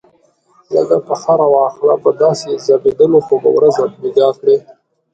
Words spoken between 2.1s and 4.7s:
داسې ځبېدلو خو به ورځ بېګا کړې.